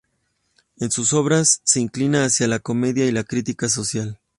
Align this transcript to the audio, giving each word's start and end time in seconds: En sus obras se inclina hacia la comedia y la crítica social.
En 0.77 0.89
sus 0.89 1.13
obras 1.13 1.61
se 1.63 1.79
inclina 1.79 2.25
hacia 2.25 2.47
la 2.47 2.57
comedia 2.57 3.05
y 3.05 3.11
la 3.11 3.23
crítica 3.23 3.69
social. 3.69 4.17